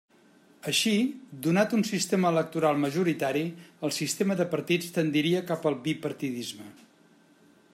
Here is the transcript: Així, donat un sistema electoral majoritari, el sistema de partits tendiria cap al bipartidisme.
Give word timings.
Així, 0.69 0.93
donat 1.47 1.75
un 1.79 1.83
sistema 1.89 2.31
electoral 2.33 2.79
majoritari, 2.85 3.43
el 3.89 3.93
sistema 3.99 4.39
de 4.41 4.49
partits 4.55 4.89
tendiria 4.97 5.43
cap 5.51 5.69
al 5.73 5.77
bipartidisme. 5.85 6.71